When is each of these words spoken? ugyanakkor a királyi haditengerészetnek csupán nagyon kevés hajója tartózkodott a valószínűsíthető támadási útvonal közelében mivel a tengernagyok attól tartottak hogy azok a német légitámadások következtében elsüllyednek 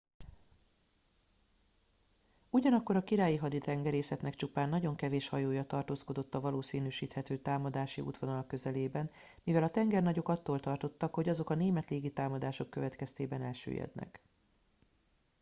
ugyanakkor 2.49 2.95
a 2.95 3.03
királyi 3.03 3.35
haditengerészetnek 3.35 4.35
csupán 4.35 4.69
nagyon 4.69 4.95
kevés 4.95 5.27
hajója 5.29 5.65
tartózkodott 5.65 6.35
a 6.35 6.39
valószínűsíthető 6.39 7.37
támadási 7.37 8.01
útvonal 8.01 8.45
közelében 8.45 9.11
mivel 9.43 9.63
a 9.63 9.69
tengernagyok 9.69 10.27
attól 10.29 10.59
tartottak 10.59 11.13
hogy 11.13 11.29
azok 11.29 11.49
a 11.49 11.55
német 11.55 11.89
légitámadások 11.89 12.69
következtében 12.69 13.41
elsüllyednek 13.41 14.21